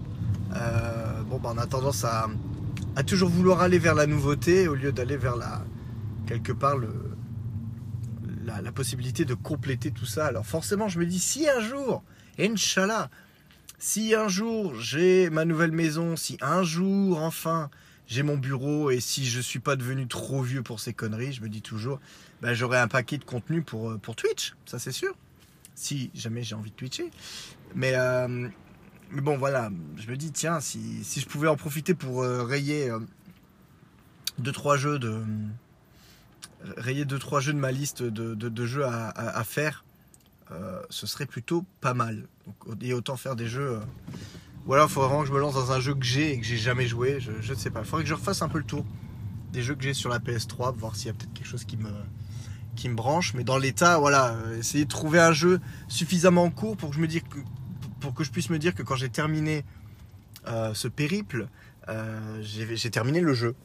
euh, 0.56 1.22
bon, 1.24 1.38
bah, 1.38 1.52
on 1.54 1.58
a 1.58 1.68
tendance 1.68 2.06
à, 2.06 2.30
à, 2.96 3.04
toujours 3.04 3.30
vouloir 3.30 3.62
aller 3.62 3.78
vers 3.78 3.96
la 3.96 4.08
nouveauté 4.08 4.70
au 4.70 4.76
lieu 4.76 4.92
d'aller 4.92 5.18
vers 5.18 5.36
la 5.36 5.64
quelque 6.28 6.54
part 6.54 6.78
le, 6.78 6.90
la, 8.46 8.62
la, 8.62 8.72
possibilité 8.72 9.26
de 9.26 9.34
compléter 9.34 9.92
tout 9.92 10.06
ça. 10.06 10.28
Alors 10.28 10.46
forcément, 10.46 10.88
je 10.88 10.98
me 10.98 11.06
dis, 11.06 11.20
si 11.20 11.50
un 11.50 11.60
jour, 11.60 12.04
Inch'Allah, 12.40 13.10
si 13.82 14.14
un 14.14 14.28
jour 14.28 14.76
j'ai 14.80 15.32
ma 15.32 15.44
nouvelle 15.44 15.72
maison, 15.72 16.16
si 16.16 16.38
un 16.40 16.62
jour 16.62 17.20
enfin 17.20 17.72
j'ai 18.06 18.22
mon 18.22 18.38
bureau 18.38 18.92
et 18.92 19.00
si 19.00 19.26
je 19.26 19.42
suis 19.42 19.58
pas 19.58 19.76
devenu 19.76 20.08
trop 20.08 20.44
vieux 20.44 20.62
pour 20.62 20.80
ces 20.80 20.94
conneries, 20.94 21.34
je 21.34 21.42
me 21.42 21.50
dis 21.50 21.64
toujours, 21.64 22.00
ben, 22.42 22.54
j'aurai 22.54 22.78
un 22.78 22.88
paquet 22.88 23.18
de 23.18 23.24
contenu 23.24 23.64
pour, 23.64 23.90
euh, 23.90 23.98
pour 23.98 24.16
Twitch, 24.16 24.54
ça 24.66 24.78
c'est 24.78 24.92
sûr. 24.92 25.16
Si 25.74 26.12
jamais 26.14 26.44
j'ai 26.44 26.54
envie 26.54 26.70
de 26.70 26.76
twitcher. 26.76 27.10
Mais, 27.74 27.94
euh, 27.96 28.50
mais 29.10 29.22
bon, 29.22 29.38
voilà, 29.38 29.72
je 29.98 30.12
me 30.12 30.16
dis, 30.16 30.32
tiens, 30.32 30.60
si, 30.60 31.04
si 31.04 31.20
je 31.20 31.26
pouvais 31.26 31.48
en 31.48 31.56
profiter 31.56 31.96
pour 31.96 32.22
euh, 32.22 32.44
rayer 32.44 32.92
2-3 34.40 34.78
jeux 34.78 35.00
de. 35.00 35.24
rayer 36.78 37.06
deux 37.06 37.18
trois 37.18 37.40
jeux 37.40 37.54
de 37.54 37.60
ma 37.60 37.72
liste 37.72 38.04
de, 38.04 38.36
de, 38.36 38.66
jeux 38.68 38.86
à, 38.86 39.08
à, 39.10 39.44
faire, 39.44 39.86
ce 40.90 41.08
serait 41.08 41.26
plutôt 41.26 41.66
pas 41.80 41.94
mal. 41.94 42.28
Donc, 42.46 42.84
et 42.84 42.94
autant 42.94 43.16
faire 43.16 43.36
des 43.36 43.48
jeux 43.48 43.80
ou 44.68 44.74
alors 44.74 44.88
il 44.90 44.94
faut 44.94 45.02
vraiment 45.02 45.22
que 45.22 45.28
je 45.28 45.34
me 45.34 45.40
lance 45.40 45.56
dans 45.56 45.72
un 45.72 45.80
jeu 45.80 45.96
que 45.96 46.06
j'ai 46.06 46.34
et 46.34 46.40
que 46.40 46.46
j'ai 46.46 46.58
jamais 46.58 46.86
joué. 46.86 47.20
Je 47.20 47.32
ne 47.32 47.58
sais 47.58 47.70
pas. 47.70 47.80
Il 47.80 47.86
faudrait 47.86 48.04
que 48.04 48.10
je 48.10 48.14
refasse 48.14 48.42
un 48.42 48.50
peu 48.50 48.60
le 48.60 48.64
tour 48.64 48.86
des 49.52 49.62
jeux 49.62 49.76
que 49.76 49.84
j'ai 49.84 49.94
sur 49.94 50.10
la 50.10 50.20
PS3, 50.20 50.76
voir 50.76 50.96
s'il 50.96 51.08
y 51.08 51.10
a 51.10 51.14
peut-être 51.14 51.34
quelque 51.34 51.48
chose 51.48 51.66
qui 51.66 51.78
me, 51.78 51.90
qui 52.76 52.88
me 52.90 52.96
branche. 52.96 53.34
Mais 53.34 53.44
dans 53.44 53.58
l'état, 53.58 53.98
voilà, 53.98 54.34
euh, 54.34 54.60
essayer 54.60 54.86
de 54.86 54.90
trouver 54.90 55.20
un 55.20 55.34
jeu 55.34 55.60
suffisamment 55.88 56.50
court 56.52 56.78
pour 56.78 56.92
que 56.92 56.96
je, 56.96 57.02
me 57.02 57.08
que, 57.08 57.40
pour 58.00 58.14
que 58.14 58.24
je 58.24 58.32
puisse 58.32 58.50
me 58.50 58.60
dire 58.60 58.76
que 58.76 58.84
quand 58.84 58.96
j'ai 58.96 59.10
terminé 59.10 59.66
euh, 60.48 60.74
ce 60.74 60.88
périple, 60.88 61.48
euh, 61.90 62.42
j'ai 62.42 62.92
terminé 62.92 63.20
le 63.20 63.34
jeu. 63.34 63.56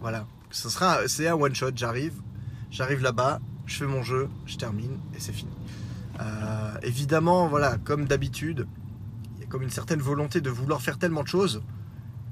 Voilà. 0.00 0.26
Ce 0.50 0.68
sera, 0.68 1.08
c'est 1.08 1.28
un 1.28 1.34
one 1.34 1.54
shot. 1.54 1.70
J'arrive, 1.76 2.14
j'arrive 2.70 3.00
là-bas, 3.00 3.40
je 3.66 3.76
fais 3.76 3.86
mon 3.86 4.02
jeu, 4.02 4.28
je 4.44 4.56
termine 4.56 4.98
et 5.16 5.20
c'est 5.20 5.32
fini. 5.32 5.52
Évidemment, 6.82 7.48
voilà, 7.48 7.78
comme 7.78 8.06
d'habitude, 8.06 8.66
comme 9.52 9.62
une 9.62 9.70
certaine 9.70 10.00
volonté 10.00 10.40
de 10.40 10.48
vouloir 10.48 10.80
faire 10.80 10.98
tellement 10.98 11.22
de 11.22 11.28
choses. 11.28 11.62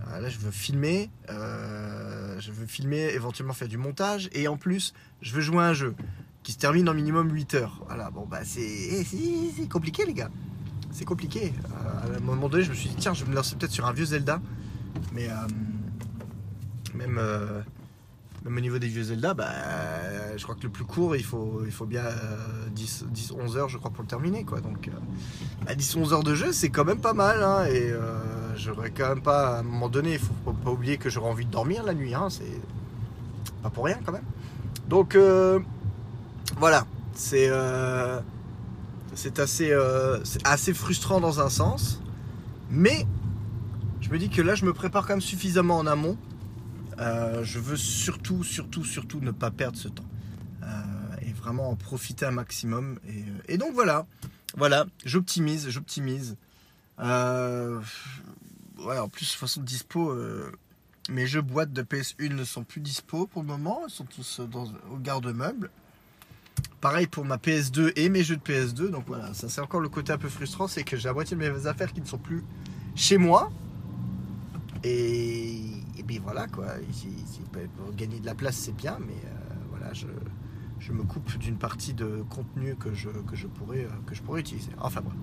Euh, 0.09 0.21
là, 0.21 0.29
je 0.31 0.39
veux 0.39 0.51
filmer, 0.51 1.11
euh, 1.29 2.41
je 2.41 2.51
veux 2.51 2.67
filmer, 2.67 3.11
éventuellement 3.13 3.53
faire 3.53 3.69
du 3.69 3.77
montage, 3.77 4.31
et 4.33 4.49
en 4.49 4.57
plus, 4.57 4.95
je 5.21 5.35
veux 5.35 5.43
jouer 5.43 5.59
à 5.59 5.67
un 5.67 5.75
jeu 5.75 5.95
qui 6.43 6.53
se 6.53 6.59
termine 6.59 6.89
en 6.89 6.95
minimum 6.95 7.31
8 7.31 7.55
heures. 7.57 7.83
Voilà, 7.87 8.11
bon, 8.11 8.27
bah, 8.27 8.41
c'est 8.45 9.69
compliqué, 9.69 10.07
les 10.07 10.15
gars. 10.15 10.31
C'est 10.93 11.05
compliqué. 11.05 11.53
Euh, 11.53 12.15
à 12.15 12.17
un 12.17 12.21
moment 12.21 12.49
donné, 12.49 12.65
je 12.65 12.71
me 12.71 12.75
suis 12.75 12.89
dit, 12.89 12.97
tiens, 12.99 13.13
je 13.13 13.25
vais 13.25 13.31
me 13.31 13.37
lancer 13.37 13.55
peut-être 13.57 13.73
sur 13.73 13.87
un 13.87 13.93
vieux 13.93 14.07
Zelda, 14.07 14.41
mais 15.13 15.29
même 16.95 17.21
Même 18.45 18.57
au 18.57 18.61
niveau 18.61 18.79
des 18.79 18.89
vieux 18.89 19.03
Zelda, 19.03 19.35
bah, 19.35 19.51
je 20.37 20.43
crois 20.43 20.55
que 20.55 20.63
le 20.63 20.71
plus 20.71 20.85
court, 20.85 21.15
il 21.15 21.25
faut, 21.25 21.63
il 21.67 21.73
faut 21.73 21.85
bien 21.85 22.05
10, 22.75 23.05
10, 23.11 23.33
11 23.33 23.57
heures, 23.59 23.69
je 23.69 23.77
crois, 23.77 23.91
pour 23.91 24.03
le 24.03 24.09
terminer. 24.09 24.45
Quoi. 24.45 24.61
Donc, 24.61 24.89
10, 25.77 25.97
bah, 25.97 26.01
11 26.03 26.13
heures 26.15 26.23
de 26.23 26.35
jeu, 26.35 26.51
c'est 26.53 26.71
quand 26.71 26.87
même 26.87 27.01
pas 27.01 27.13
mal. 27.13 27.43
Hein, 27.43 27.67
et 27.67 27.93
j'aurais 28.57 28.91
quand 28.91 29.11
même 29.11 29.21
pas, 29.21 29.57
à 29.57 29.61
un 29.61 29.63
moment 29.63 29.91
donné, 29.91 30.15
il 30.15 30.19
faut 30.19 30.53
pas 30.53 30.71
oublier 30.71 30.97
que 30.97 31.11
j'aurais 31.11 31.29
envie 31.29 31.45
de 31.45 31.51
dormir 31.51 31.83
la 31.83 31.93
nuit. 31.93 32.15
Hein, 32.15 32.29
c'est 32.31 32.61
pas 33.63 33.69
pour 33.69 33.85
rien 33.85 33.99
quand 34.05 34.13
même. 34.13 34.25
Donc, 34.89 35.19
voilà. 36.57 36.87
C'est 37.15 37.51
c'est 39.15 39.39
assez, 39.39 39.77
assez 40.45 40.73
frustrant 40.73 41.21
dans 41.21 41.41
un 41.41 41.51
sens. 41.51 42.01
Mais 42.71 43.07
je 44.01 44.09
me 44.09 44.17
dis 44.17 44.31
que 44.31 44.41
là, 44.41 44.55
je 44.55 44.65
me 44.65 44.73
prépare 44.73 45.07
quand 45.07 45.13
même 45.13 45.21
suffisamment 45.21 45.77
en 45.77 45.87
amont 45.87 46.17
euh, 47.01 47.43
je 47.45 47.59
veux 47.59 47.77
surtout, 47.77 48.45
surtout, 48.45 48.85
surtout 48.85 49.21
ne 49.21 49.31
pas 49.31 49.51
perdre 49.51 49.79
ce 49.79 49.89
temps. 49.89 50.09
Euh, 50.63 50.67
et 51.23 51.33
vraiment 51.33 51.71
en 51.71 51.77
profiter 51.77 52.27
un 52.27 52.31
maximum. 52.31 52.99
Et, 53.49 53.57
donc 53.57 53.73
voilà, 53.73 54.07
voilà, 54.57 54.87
j'optimise, 55.05 55.69
j'optimise. 55.71 56.37
Euh, 56.99 57.81
ouais, 58.79 58.99
en 58.99 59.09
plus, 59.09 59.33
de 59.33 59.37
façon 59.37 59.63
dispo, 59.63 60.15
mes 61.09 61.27
jeux 61.27 61.41
boîtes 61.41 61.73
de 61.73 61.83
PS1 61.83 62.35
ne 62.35 62.45
sont 62.45 62.65
plus 62.65 62.81
dispo 62.81 63.27
pour 63.27 63.43
le 63.43 63.49
moment. 63.49 63.83
Ils 63.89 63.91
sont 63.91 64.05
tous 64.05 64.41
dans, 64.41 64.67
au 64.93 64.99
garde-meuble. 64.99 65.71
Pareil 66.81 67.07
pour 67.07 67.25
ma 67.25 67.37
PS2 67.37 67.93
et 67.97 68.09
mes 68.09 68.23
jeux 68.23 68.37
de 68.37 68.43
PS2. 68.43 68.91
Donc 68.91 69.05
voilà, 69.07 69.33
ça 69.35 69.49
c'est 69.49 69.61
encore 69.61 69.81
le 69.81 69.89
côté 69.89 70.13
un 70.13 70.19
peu 70.19 70.29
frustrant, 70.29 70.69
c'est 70.69 70.83
que 70.83 70.97
j'ai 70.97 71.09
la 71.09 71.15
moitié 71.15 71.37
de 71.37 71.43
mes 71.43 71.67
affaires 71.67 71.93
qui 71.93 72.01
ne 72.01 72.07
sont 72.07 72.19
plus 72.19 72.43
chez 72.95 73.19
moi. 73.19 73.51
Et 74.83 75.80
puis 76.03 76.19
voilà 76.19 76.47
quoi, 76.47 76.67
pour 77.77 77.95
gagner 77.95 78.21
de 78.21 78.27
la 78.27 78.35
place 78.35 78.57
c'est 78.57 78.75
bien, 78.75 78.99
mais 79.01 79.15
euh, 79.15 79.55
voilà, 79.71 79.93
je, 79.93 80.93
me 80.93 81.03
coupe 81.05 81.37
d'une 81.39 81.57
partie 81.57 81.95
de 81.95 82.25
contenu 82.29 82.75
que 82.75 82.93
je, 82.95 83.09
que 83.09 83.37
je, 83.37 83.47
pourrais, 83.47 83.85
euh, 83.85 83.91
que 84.07 84.15
je 84.15 84.23
pourrais 84.23 84.41
utiliser. 84.41 84.71
Enfin 84.81 85.01
bref, 85.01 85.15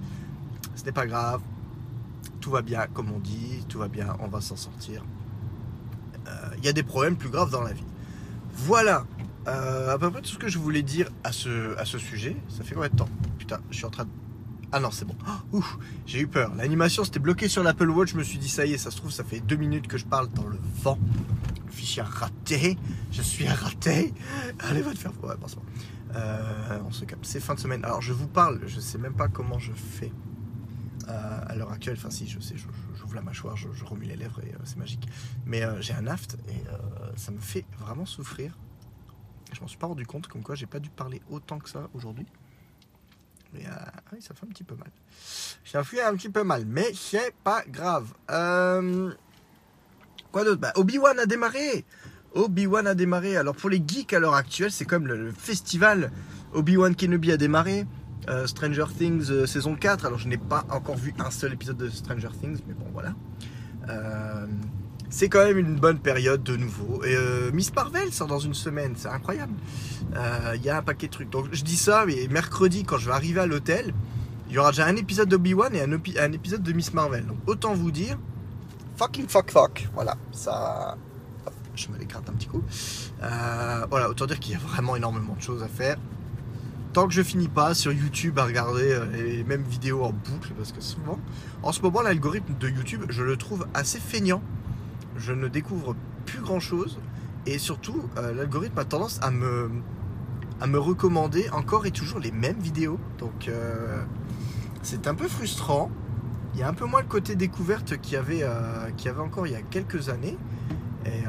ce 0.75 0.85
n'est 0.85 0.91
pas 0.91 1.05
grave, 1.05 1.41
tout 2.39 2.51
va 2.51 2.61
bien 2.61 2.87
comme 2.93 3.11
on 3.11 3.19
dit, 3.19 3.65
tout 3.67 3.79
va 3.79 3.87
bien, 3.87 4.15
on 4.19 4.27
va 4.27 4.41
s'en 4.41 4.55
sortir. 4.55 5.03
Euh, 6.27 6.49
il 6.57 6.65
y 6.65 6.69
a 6.69 6.73
des 6.73 6.83
problèmes 6.83 7.15
plus 7.15 7.29
graves 7.29 7.51
dans 7.51 7.61
la 7.61 7.73
vie. 7.73 7.85
Voilà, 8.53 9.05
à 9.45 9.97
peu 9.99 10.09
près 10.11 10.21
tout 10.21 10.29
ce 10.29 10.37
que 10.37 10.49
je 10.49 10.57
voulais 10.57 10.81
dire 10.81 11.09
à 11.23 11.31
ce, 11.31 11.77
à 11.77 11.85
ce 11.85 11.97
sujet. 11.97 12.35
Ça 12.49 12.63
fait 12.63 12.75
combien 12.75 12.89
de 12.89 12.95
temps? 12.95 13.09
Putain, 13.37 13.59
je 13.69 13.77
suis 13.77 13.85
en 13.85 13.89
train 13.89 14.05
de 14.05 14.09
ah 14.71 14.79
non, 14.79 14.91
c'est 14.91 15.05
bon. 15.05 15.15
Oh, 15.53 15.63
j'ai 16.05 16.19
eu 16.19 16.27
peur. 16.27 16.53
L'animation 16.55 17.05
c'était 17.05 17.19
bloqué 17.19 17.47
sur 17.47 17.63
l'Apple 17.63 17.89
Watch. 17.89 18.11
Je 18.11 18.17
me 18.17 18.23
suis 18.23 18.37
dit, 18.37 18.49
ça 18.49 18.65
y 18.65 18.73
est, 18.73 18.77
ça 18.77 18.91
se 18.91 18.97
trouve, 18.97 19.11
ça 19.11 19.23
fait 19.23 19.39
deux 19.39 19.55
minutes 19.55 19.87
que 19.87 19.97
je 19.97 20.05
parle 20.05 20.27
dans 20.29 20.45
le 20.45 20.57
vent. 20.81 20.99
Le 21.65 21.71
fichier 21.71 22.01
raté. 22.01 22.77
Je 23.11 23.21
suis 23.21 23.47
raté. 23.47 24.13
Allez, 24.59 24.81
va 24.81 24.91
te 24.91 24.97
faire. 24.97 25.11
Ouais, 25.23 25.35
bon, 25.39 25.47
euh, 26.15 26.79
on 26.85 26.91
se 26.91 27.05
capte. 27.05 27.25
C'est 27.25 27.39
fin 27.39 27.55
de 27.55 27.59
semaine. 27.59 27.85
Alors, 27.85 28.01
je 28.01 28.11
vous 28.11 28.27
parle. 28.27 28.59
Je 28.65 28.79
sais 28.81 28.97
même 28.97 29.13
pas 29.13 29.29
comment 29.29 29.57
je 29.57 29.71
fais 29.71 30.11
euh, 31.07 31.41
à 31.47 31.55
l'heure 31.55 31.71
actuelle. 31.71 31.95
Enfin, 31.97 32.09
si, 32.09 32.27
je 32.27 32.39
sais. 32.41 32.55
J'ouvre 32.57 33.15
la 33.15 33.21
mâchoire, 33.21 33.55
je, 33.55 33.67
remue 33.85 34.05
les 34.05 34.17
lèvres 34.17 34.41
et 34.43 34.53
euh, 34.53 34.57
c'est 34.65 34.77
magique. 34.77 35.07
Mais 35.45 35.63
j'ai 35.79 35.93
un 35.93 36.07
aft 36.07 36.37
et 36.49 36.63
ça 37.15 37.31
me 37.31 37.39
fait 37.39 37.65
vraiment 37.79 38.05
souffrir. 38.05 38.57
Je 39.53 39.61
m'en 39.61 39.67
suis 39.67 39.77
pas 39.77 39.87
rendu 39.87 40.05
compte, 40.05 40.27
comme 40.27 40.43
quoi 40.43 40.55
j'ai 40.55 40.65
pas 40.65 40.79
dû 40.79 40.89
parler 40.89 41.21
autant 41.29 41.59
que 41.59 41.69
ça 41.69 41.89
aujourd'hui. 41.93 42.25
Euh, 43.65 43.71
oui, 44.13 44.21
ça 44.21 44.33
fait 44.33 44.45
un 44.45 44.49
petit 44.49 44.63
peu 44.63 44.75
mal. 44.75 44.89
Ça 45.65 45.83
fait 45.83 46.01
un 46.01 46.15
petit 46.15 46.29
peu 46.29 46.43
mal, 46.43 46.65
mais 46.65 46.91
c'est 46.93 47.33
pas 47.43 47.63
grave. 47.67 48.13
Euh, 48.31 49.11
quoi 50.31 50.43
d'autre? 50.43 50.61
Bah, 50.61 50.73
Obi-Wan 50.75 51.19
a 51.19 51.25
démarré 51.25 51.85
Obi-Wan 52.33 52.87
a 52.87 52.95
démarré. 52.95 53.37
Alors 53.37 53.55
pour 53.55 53.69
les 53.69 53.81
geeks 53.85 54.13
à 54.13 54.19
l'heure 54.19 54.35
actuelle, 54.35 54.71
c'est 54.71 54.85
comme 54.85 55.07
le, 55.07 55.31
festival 55.31 56.11
Obi-Wan 56.53 56.95
Kenobi 56.95 57.31
a 57.31 57.37
démarré. 57.37 57.85
Euh, 58.29 58.45
Stranger 58.45 58.85
Things 58.95 59.47
saison 59.47 59.75
4. 59.75 60.05
Alors 60.05 60.19
je 60.19 60.27
n'ai 60.27 60.37
pas 60.37 60.65
encore 60.69 60.97
vu 60.97 61.13
un 61.19 61.31
seul 61.31 61.53
épisode 61.53 61.77
de 61.77 61.89
Stranger 61.89 62.29
Things, 62.39 62.59
mais 62.67 62.73
bon 62.73 62.87
voilà 62.91 63.13
c'est 65.09 65.29
quand 65.29 65.43
même 65.45 65.57
une 65.57 65.75
bonne 65.75 65.99
période 65.99 66.43
de 66.43 66.55
nouveau. 66.55 67.03
Et 67.03 67.15
euh, 67.15 67.51
Miss 67.51 67.73
Marvel 67.73 68.11
sort 68.11 68.27
dans 68.27 68.39
une 68.39 68.53
semaine, 68.53 68.93
c'est 68.95 69.07
incroyable. 69.07 69.53
Il 70.11 70.17
euh, 70.17 70.55
y 70.57 70.69
a 70.69 70.77
un 70.77 70.81
paquet 70.81 71.07
de 71.07 71.11
trucs. 71.11 71.29
Donc 71.29 71.47
je 71.51 71.63
dis 71.63 71.77
ça, 71.77 72.05
mais 72.05 72.27
mercredi, 72.29 72.83
quand 72.83 72.97
je 72.97 73.07
vais 73.07 73.13
arriver 73.13 73.39
à 73.39 73.45
l'hôtel, 73.45 73.93
il 74.49 74.55
y 74.55 74.57
aura 74.59 74.71
déjà 74.71 74.85
un 74.85 74.95
épisode 74.95 75.29
d'Obi-Wan 75.29 75.75
et 75.75 75.81
un, 75.81 76.31
épisode 76.31 76.63
de 76.63 76.73
Miss 76.73 76.93
Marvel. 76.93 77.25
Donc 77.25 77.37
autant 77.45 77.73
vous 77.73 77.91
dire, 77.91 78.17
fucking 78.97 79.27
fuck 79.27 79.49
fuck. 79.49 79.87
Voilà, 79.93 80.15
ça. 80.31 80.97
je 81.75 81.87
me 81.89 81.97
l'écrate 81.97 82.29
un 82.29 82.33
petit 82.33 82.47
coup. 82.47 82.63
Euh, 83.23 83.85
voilà, 83.89 84.09
autant 84.09 84.25
dire 84.25 84.39
qu'il 84.39 84.53
y 84.53 84.55
a 84.55 84.59
vraiment 84.59 84.95
énormément 84.95 85.35
de 85.35 85.41
choses 85.41 85.63
à 85.63 85.67
faire. 85.67 85.97
Tant 86.91 87.07
que 87.07 87.13
je 87.13 87.21
finis 87.21 87.49
pas 87.49 87.75
sur 87.75 87.91
YouTube 87.91 88.39
à 88.39 88.45
regarder 88.45 88.99
les 89.13 89.43
mêmes 89.43 89.63
vidéos 89.63 90.03
en 90.03 90.11
boucle, 90.11 90.51
parce 90.57 90.71
que 90.71 90.81
souvent, 90.81 91.19
en 91.61 91.71
ce 91.71 91.81
moment, 91.81 92.01
l'algorithme 92.01 92.55
de 92.59 92.69
YouTube, 92.69 93.03
je 93.09 93.21
le 93.21 93.37
trouve 93.37 93.67
assez 93.73 93.99
feignant 93.99 94.41
je 95.17 95.33
ne 95.33 95.47
découvre 95.47 95.95
plus 96.25 96.39
grand 96.39 96.59
chose. 96.59 96.99
Et 97.45 97.59
surtout, 97.59 98.03
euh, 98.17 98.33
l'algorithme 98.33 98.77
a 98.77 98.85
tendance 98.85 99.19
à 99.21 99.31
me, 99.31 99.71
à 100.59 100.67
me 100.67 100.79
recommander 100.79 101.49
encore 101.51 101.85
et 101.85 101.91
toujours 101.91 102.19
les 102.19 102.31
mêmes 102.31 102.59
vidéos. 102.59 102.99
Donc, 103.17 103.47
euh, 103.47 104.03
c'est 104.83 105.07
un 105.07 105.15
peu 105.15 105.27
frustrant. 105.27 105.89
Il 106.53 106.59
y 106.59 106.63
a 106.63 106.67
un 106.67 106.73
peu 106.73 106.85
moins 106.85 107.01
le 107.01 107.07
côté 107.07 107.35
découverte 107.35 107.97
qu'il 107.97 108.17
avait, 108.17 108.43
euh, 108.43 108.89
y 109.03 109.07
avait 109.07 109.21
encore 109.21 109.47
il 109.47 109.53
y 109.53 109.55
a 109.55 109.61
quelques 109.61 110.09
années. 110.09 110.37
Et 111.05 111.23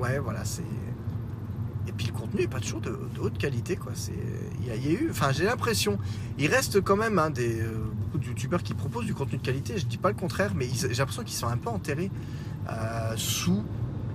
ouais, 0.00 0.18
voilà, 0.18 0.44
c'est. 0.44 0.62
Et 1.94 1.96
puis 1.96 2.06
le 2.08 2.12
contenu 2.12 2.40
n'est 2.40 2.48
pas 2.48 2.58
toujours 2.58 2.80
de, 2.80 2.98
haute 3.20 3.38
qualité, 3.38 3.76
quoi. 3.76 3.92
Il 4.60 4.66
y, 4.66 4.70
a, 4.70 4.92
eu, 4.92 5.08
enfin, 5.10 5.30
j'ai 5.30 5.44
l'impression, 5.44 5.96
il 6.38 6.48
reste 6.50 6.80
quand 6.80 6.96
même 6.96 7.20
un 7.20 7.30
des 7.30 7.62
de 8.18 8.26
youtubeurs 8.26 8.62
qui 8.62 8.74
proposent 8.74 9.06
du 9.06 9.14
contenu 9.14 9.38
de 9.38 9.42
qualité, 9.42 9.78
je 9.78 9.86
dis 9.86 9.98
pas 9.98 10.08
le 10.08 10.14
contraire, 10.14 10.52
mais 10.54 10.68
j'ai 10.68 10.88
l'impression 10.88 11.22
qu'ils 11.22 11.36
sont 11.36 11.46
un 11.46 11.56
peu 11.56 11.68
enterrés 11.68 12.10
euh, 12.68 13.14
sous, 13.16 13.62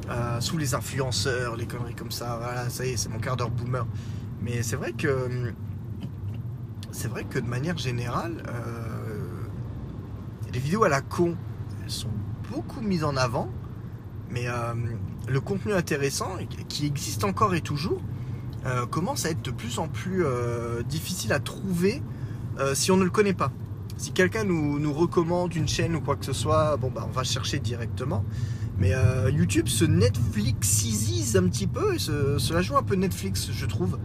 euh, 0.10 0.42
sous 0.42 0.58
les 0.58 0.74
influenceurs, 0.74 1.56
les 1.56 1.66
conneries 1.66 1.96
comme 1.96 2.12
ça. 2.12 2.38
Voilà, 2.42 2.70
ça 2.70 2.86
y 2.86 2.90
est, 2.90 2.98
c'est 2.98 3.10
mon 3.10 3.20
quart 3.20 3.38
d'heure 3.38 3.50
boomer. 3.50 3.86
Mais 4.42 4.62
c'est 4.64 4.76
vrai 4.76 4.94
que 4.94 5.54
c'est 6.92 7.08
vrai 7.08 7.24
que 7.24 7.40
de 7.40 7.48
manière 7.48 7.78
générale, 7.78 8.44
euh, 8.48 9.46
les 10.52 10.60
vidéos 10.60 10.84
à 10.84 10.90
la 10.90 11.02
con, 11.02 11.36
elles 11.84 11.92
sont 11.92 12.10
beaucoup 12.52 12.82
mises 12.82 13.04
en 13.04 13.16
avant, 13.16 13.50
mais 14.32 14.48
le 15.30 15.40
contenu 15.40 15.74
intéressant, 15.74 16.38
qui 16.68 16.86
existe 16.86 17.24
encore 17.24 17.56
et 17.56 17.62
toujours, 17.62 18.02
commence 18.90 19.26
à 19.26 19.30
être 19.30 19.42
de 19.42 19.52
plus 19.52 19.80
en 19.80 19.88
plus 19.88 20.24
difficile 20.88 21.34
à 21.34 21.40
trouver 21.40 22.02
si 22.74 22.92
on 22.92 22.98
ne 22.98 23.04
le 23.04 23.10
connaît 23.10 23.34
pas. 23.34 23.52
Si 24.00 24.14
quelqu'un 24.14 24.46
nous, 24.46 24.94
recommande 24.94 25.54
une 25.56 25.68
chaîne 25.68 25.94
ou 25.96 26.00
quoi 26.00 26.16
que 26.16 26.26
ce 26.26 26.32
soit, 26.34 26.78
bon 26.78 26.90
bah 26.90 27.06
on 27.06 27.12
va 27.12 27.24
chercher 27.24 27.60
directement. 27.60 28.24
Mais 28.80 28.94
euh, 28.94 29.30
YouTube 29.30 29.68
se 29.68 29.84
Netflixise 29.84 31.36
un 31.36 31.44
petit 31.50 31.68
peu, 31.68 31.96
et 31.96 32.00
cela 32.00 32.62
joue 32.62 32.78
un 32.78 32.84
peu 32.84 32.96
Netflix, 32.96 33.50
je 33.52 33.66
trouve, 33.66 34.00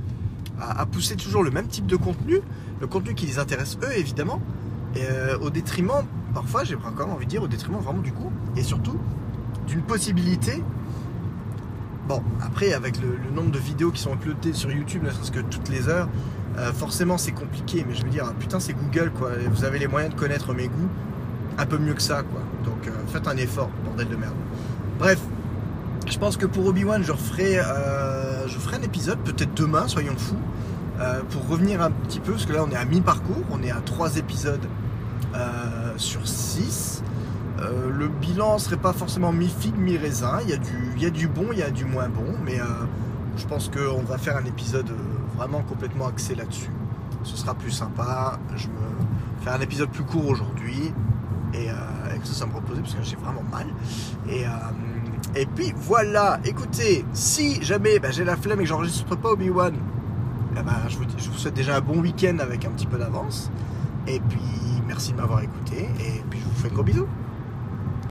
à, 0.61 0.85
pousser 0.85 1.14
toujours 1.14 1.45
le 1.45 1.52
même 1.52 1.69
type 1.69 1.87
de 1.87 1.95
contenu, 1.95 2.40
le 2.81 2.87
contenu 2.88 3.14
qui 3.14 3.26
les 3.26 3.38
intéresse 3.38 3.78
eux 3.85 3.97
évidemment, 3.97 4.43
euh, 4.97 5.38
au 5.38 5.50
détriment, 5.50 6.04
parfois 6.35 6.64
j'ai 6.64 6.75
encore 6.75 7.09
envie 7.09 7.26
de 7.26 7.31
dire, 7.31 7.43
au 7.45 7.49
détriment 7.49 7.78
vraiment 7.78 8.02
du 8.02 8.12
coup, 8.12 8.33
et 8.57 8.64
surtout 8.64 8.99
d'une 9.69 9.83
possibilité. 9.83 10.61
Bon, 12.06 12.23
après 12.42 12.75
avec 12.75 13.00
le, 13.00 13.18
nombre 13.34 13.50
de 13.50 13.58
vidéos 13.58 13.90
qui 13.90 14.02
sont 14.02 14.12
uploadées 14.12 14.52
sur 14.52 14.70
YouTube, 14.70 15.02
ne 15.04 15.11
serait-ce 15.11 15.32
que 15.32 15.40
toutes 15.40 15.70
les 15.70 15.88
heures, 15.88 16.08
euh, 16.58 16.70
forcément 16.73 17.16
c'est 17.16 17.32
compliqué, 17.32 17.82
mais 17.88 17.94
je 17.94 18.04
veux 18.04 18.11
dire, 18.11 18.30
putain 18.38 18.61
c'est 18.61 18.75
Google 18.75 19.11
quoi, 19.11 19.30
vous 19.50 19.64
avez 19.64 19.78
les 19.78 19.87
moyens 19.87 20.14
de 20.14 20.18
connaître 20.18 20.52
mes 20.52 20.68
goûts 20.68 20.90
un 21.56 21.64
peu 21.64 21.78
mieux 21.78 21.94
que 21.94 22.02
ça 22.02 22.23
quoi. 22.23 22.40
Donc 22.64 22.87
euh, 22.87 22.90
faites 23.08 23.26
un 23.26 23.37
effort, 23.38 23.70
bordel 23.87 24.08
de 24.08 24.16
merde. 24.16 24.34
Bref, 24.99 25.18
je 26.06 26.18
pense 26.18 26.37
que 26.37 26.44
pour 26.44 26.66
Obi-Wan 26.66 27.02
je 27.02 27.12
euh, 27.12 28.49
je 28.49 28.58
ferai 28.58 28.76
un 28.76 28.82
épisode, 28.82 29.18
peut-être 29.20 29.54
demain, 29.54 29.88
soyons 29.88 30.16
fous, 30.18 30.37
pour 31.30 31.49
revenir 31.49 31.80
un 31.80 31.90
petit 31.90 32.20
peu, 32.20 32.32
parce 32.32 32.44
que 32.44 32.52
là 32.52 32.64
on 32.68 32.70
est 32.70 32.76
à 32.76 32.84
mi-parcours, 32.84 33.44
on 33.50 33.62
est 33.62 33.70
à 33.70 33.80
3 33.80 34.18
épisodes 34.18 34.66
sur 35.96 36.28
6. 36.28 37.02
Le 37.58 38.08
bilan 38.08 38.58
serait 38.58 38.76
pas 38.76 38.92
forcément 38.92 39.32
mi-figue, 39.32 39.76
mi-raisin, 39.76 40.40
il 40.42 40.50
y, 40.50 41.06
a 41.06 41.11
du, 41.11 41.28
bon, 41.28 41.46
il 41.52 41.58
y 41.58 41.62
a 41.62 41.70
du 41.70 41.84
moins 41.84 42.08
bon, 42.08 42.34
mais 42.44 42.58
je 43.37 43.46
pense 43.46 43.68
qu'on 43.68 44.02
va 44.02 44.18
faire 44.18 44.37
un 44.37 44.44
épisode 44.44 44.90
vraiment 45.37 45.62
complètement 45.62 46.06
axé 46.06 46.34
là-dessus. 46.34 46.70
Ce 47.25 47.37
sera 47.37 47.54
plus 47.54 47.70
sympa. 47.70 48.38
Je 48.56 48.68
me 48.68 49.42
faire 49.42 49.54
un 49.54 49.61
épisode 49.61 49.90
plus 49.90 50.04
court 50.04 50.28
aujourd'hui. 50.28 50.92
Et, 51.52 51.70
euh, 51.70 51.75
ça, 52.25 52.46
me 52.46 52.54
reposer 52.54 52.80
parce 52.80 52.94
que 52.94 53.02
j'ai 53.02 53.16
vraiment 53.16 53.44
mal. 53.50 53.66
Et, 54.28 54.46
euh, 54.46 54.50
et 55.37 55.46
puis 55.46 55.73
voilà, 55.76 56.40
écoutez, 56.44 57.04
si 57.12 57.62
jamais 57.62 57.99
bah, 57.99 58.11
j'ai 58.11 58.25
la 58.25 58.37
flemme 58.37 58.61
et 58.61 58.64
que 58.64 58.68
j'enregistre 58.68 59.16
pas 59.16 59.30
Obi-Wan, 59.30 59.75
eh 60.52 60.62
ben, 60.62 60.73
je, 60.88 60.96
vous, 60.96 61.04
je 61.16 61.30
vous 61.30 61.37
souhaite 61.37 61.54
déjà 61.54 61.76
un 61.76 61.80
bon 61.80 62.00
week-end 62.00 62.38
avec 62.40 62.64
un 62.64 62.70
petit 62.70 62.87
peu 62.87 62.99
d'avance. 62.99 63.50
Et 64.06 64.20
puis 64.20 64.40
merci 64.87 65.12
de 65.12 65.18
m'avoir 65.18 65.42
écouté. 65.42 65.88
Et 66.00 66.23
puis 66.30 66.40
je 66.40 66.44
vous 66.44 66.54
fais 66.62 66.70
un 66.70 66.75
gros 66.75 66.82
bisou. 66.82 67.06